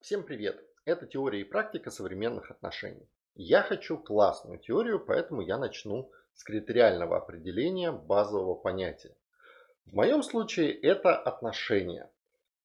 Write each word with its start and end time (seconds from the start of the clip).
Всем 0.00 0.22
привет! 0.22 0.58
Это 0.86 1.06
теория 1.06 1.42
и 1.42 1.44
практика 1.44 1.90
современных 1.90 2.50
отношений. 2.50 3.06
Я 3.34 3.62
хочу 3.62 3.98
классную 3.98 4.58
теорию, 4.58 4.98
поэтому 4.98 5.42
я 5.42 5.58
начну 5.58 6.10
с 6.32 6.42
критериального 6.42 7.18
определения 7.18 7.92
базового 7.92 8.54
понятия. 8.54 9.14
В 9.84 9.92
моем 9.92 10.22
случае 10.22 10.72
это 10.72 11.14
отношения. 11.14 12.10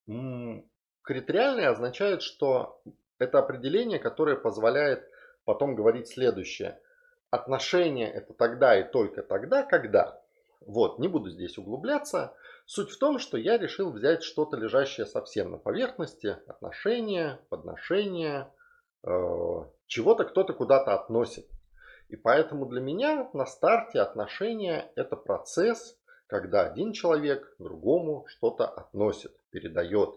Критериальное 0.07 1.71
означает, 1.71 2.21
что 2.21 2.81
это 3.19 3.40
определение, 3.40 3.99
которое 3.99 4.38
позволяет 4.38 5.06
потом 5.44 5.76
говорить 5.76 6.08
следующее. 6.08 6.79
Отношения 7.31 8.10
это 8.10 8.33
тогда 8.33 8.79
и 8.79 8.90
только 8.90 9.24
тогда, 9.24 9.63
когда. 9.63 10.24
Вот, 10.62 10.99
не 10.99 11.08
буду 11.08 11.29
здесь 11.29 11.58
углубляться. 11.58 12.35
Суть 12.65 12.90
в 12.90 12.97
том, 12.97 13.19
что 13.19 13.38
я 13.38 13.58
решил 13.58 13.92
взять 13.92 14.24
что-то 14.24 14.58
лежащее 14.58 15.06
совсем 15.06 15.51
на 15.51 15.58
поверхности, 15.58 16.38
отношения, 16.48 17.39
подношения, 17.49 18.52
э, 19.03 19.09
чего-то 19.88 20.26
кто-то 20.26 20.53
куда-то 20.53 20.93
относит. 20.93 21.48
И 22.09 22.15
поэтому 22.15 22.65
для 22.65 22.81
меня 22.81 23.29
на 23.34 23.45
старте 23.45 23.99
отношения 23.99 24.91
это 24.95 25.15
процесс, 25.15 25.98
когда 26.27 26.62
один 26.62 26.91
человек 26.93 27.55
другому 27.59 28.26
что-то 28.27 28.67
относит, 28.67 29.35
передает. 29.49 30.15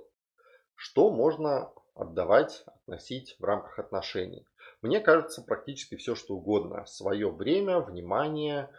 Что 0.74 1.10
можно 1.10 1.72
отдавать, 1.94 2.64
относить 2.66 3.36
в 3.38 3.44
рамках 3.44 3.78
отношений. 3.78 4.46
Мне 4.80 5.00
кажется, 5.00 5.42
практически 5.42 5.96
все, 5.96 6.14
что 6.14 6.36
угодно. 6.36 6.86
Свое 6.86 7.30
время, 7.30 7.80
внимание, 7.80 8.70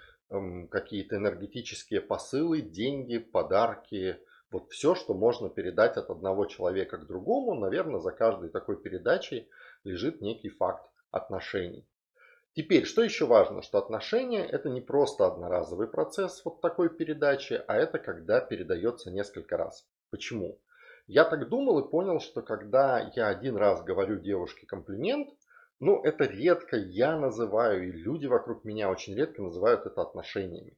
какие-то 0.70 1.16
энергетические 1.16 2.02
посылы, 2.02 2.62
деньги, 2.62 3.18
подарки, 3.18 4.20
вот 4.52 4.70
все, 4.72 4.96
что 4.96 5.14
можно 5.14 5.50
передать 5.50 5.98
от 5.98 6.10
одного 6.10 6.46
человека 6.46 6.98
к 6.98 7.08
другому, 7.08 7.54
наверное, 7.54 8.00
за 8.00 8.12
каждой 8.12 8.50
такой 8.50 8.82
передачей 8.82 9.50
лежит 9.84 10.22
некий 10.22 10.50
факт 10.50 10.90
отношений. 11.12 11.88
Теперь, 12.54 12.86
что 12.86 13.04
еще 13.04 13.26
важно, 13.26 13.62
что 13.62 13.78
отношения 13.78 14.44
это 14.44 14.70
не 14.70 14.82
просто 14.82 15.28
одноразовый 15.28 15.88
процесс 15.88 16.44
вот 16.44 16.62
такой 16.62 16.90
передачи, 16.90 17.62
а 17.68 17.76
это 17.76 18.00
когда 18.00 18.42
передается 18.42 19.12
несколько 19.12 19.56
раз. 19.56 19.88
Почему? 20.10 20.60
Я 21.06 21.26
так 21.26 21.48
думал 21.48 21.80
и 21.80 21.90
понял, 21.90 22.20
что 22.20 22.42
когда 22.42 23.12
я 23.16 23.28
один 23.28 23.56
раз 23.56 23.84
говорю 23.84 24.20
девушке 24.20 24.66
комплимент, 24.66 25.30
ну, 25.80 26.02
это 26.04 26.26
редко 26.26 26.76
я 26.76 27.18
называю, 27.18 27.88
и 27.88 27.92
люди 27.92 28.26
вокруг 28.28 28.66
меня 28.66 28.90
очень 28.90 29.16
редко 29.16 29.42
называют 29.42 29.86
это 29.86 30.02
отношениями. 30.02 30.78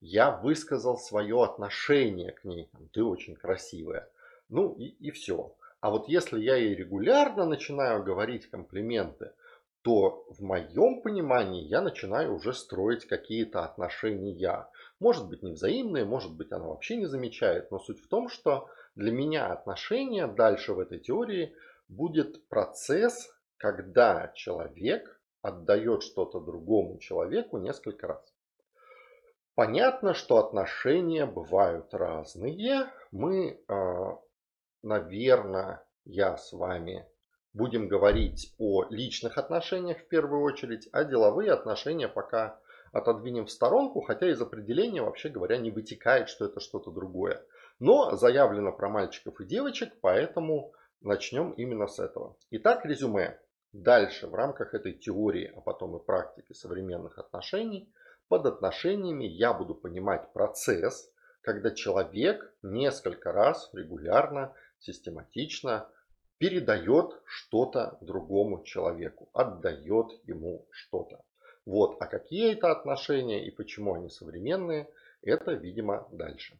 Я 0.00 0.30
высказал 0.30 0.98
свое 0.98 1.42
отношение 1.42 2.32
к 2.32 2.44
ней. 2.44 2.68
Ты 2.92 3.04
очень 3.04 3.34
красивая. 3.34 4.08
Ну 4.48 4.74
и, 4.74 4.86
и 4.88 5.10
все. 5.10 5.54
А 5.80 5.90
вот 5.90 6.08
если 6.08 6.40
я 6.40 6.56
ей 6.56 6.74
регулярно 6.74 7.44
начинаю 7.44 8.02
говорить 8.02 8.50
комплименты, 8.50 9.32
то 9.82 10.24
в 10.28 10.40
моем 10.42 11.02
понимании 11.02 11.64
я 11.64 11.80
начинаю 11.80 12.34
уже 12.34 12.52
строить 12.52 13.06
какие-то 13.06 13.64
отношения. 13.64 14.68
Может 15.00 15.28
быть 15.28 15.42
невзаимные, 15.42 16.04
может 16.04 16.34
быть 16.36 16.52
она 16.52 16.66
вообще 16.66 16.96
не 16.96 17.06
замечает, 17.06 17.70
но 17.70 17.78
суть 17.78 18.00
в 18.00 18.08
том, 18.08 18.28
что 18.28 18.68
для 18.94 19.10
меня 19.10 19.46
отношения 19.46 20.26
дальше 20.26 20.72
в 20.72 20.78
этой 20.78 21.00
теории 21.00 21.54
будет 21.88 22.46
процесс, 22.48 23.34
когда 23.62 24.32
человек 24.34 25.22
отдает 25.40 26.02
что-то 26.02 26.40
другому 26.40 26.98
человеку 26.98 27.58
несколько 27.58 28.08
раз. 28.08 28.34
Понятно, 29.54 30.14
что 30.14 30.38
отношения 30.38 31.26
бывают 31.26 31.94
разные. 31.94 32.90
Мы, 33.12 33.62
а, 33.68 34.18
наверное, 34.82 35.86
я 36.04 36.36
с 36.36 36.52
вами 36.52 37.06
будем 37.52 37.86
говорить 37.86 38.52
о 38.58 38.84
личных 38.90 39.38
отношениях 39.38 39.98
в 39.98 40.08
первую 40.08 40.42
очередь, 40.42 40.88
а 40.90 41.04
деловые 41.04 41.52
отношения 41.52 42.08
пока 42.08 42.58
отодвинем 42.90 43.46
в 43.46 43.52
сторонку, 43.52 44.00
хотя 44.00 44.28
из 44.28 44.42
определения, 44.42 45.02
вообще 45.02 45.28
говоря, 45.28 45.56
не 45.58 45.70
вытекает, 45.70 46.28
что 46.28 46.46
это 46.46 46.58
что-то 46.58 46.90
другое. 46.90 47.46
Но 47.78 48.16
заявлено 48.16 48.72
про 48.72 48.88
мальчиков 48.88 49.40
и 49.40 49.44
девочек, 49.44 49.92
поэтому 50.00 50.72
начнем 51.00 51.52
именно 51.52 51.86
с 51.86 52.00
этого. 52.00 52.36
Итак, 52.50 52.84
резюме. 52.84 53.38
Дальше, 53.72 54.26
в 54.26 54.34
рамках 54.34 54.74
этой 54.74 54.92
теории, 54.92 55.50
а 55.56 55.60
потом 55.62 55.96
и 55.96 56.04
практики 56.04 56.52
современных 56.52 57.18
отношений, 57.18 57.90
под 58.28 58.44
отношениями 58.44 59.24
я 59.24 59.54
буду 59.54 59.74
понимать 59.74 60.30
процесс, 60.32 61.10
когда 61.40 61.70
человек 61.70 62.54
несколько 62.62 63.32
раз 63.32 63.70
регулярно, 63.72 64.54
систематично 64.78 65.88
передает 66.36 67.18
что-то 67.24 67.96
другому 68.02 68.62
человеку, 68.62 69.30
отдает 69.32 70.12
ему 70.24 70.66
что-то. 70.70 71.24
Вот, 71.64 71.96
а 72.00 72.06
какие 72.06 72.52
это 72.52 72.72
отношения 72.72 73.46
и 73.46 73.50
почему 73.50 73.94
они 73.94 74.10
современные, 74.10 74.88
это, 75.22 75.52
видимо, 75.52 76.08
дальше. 76.10 76.58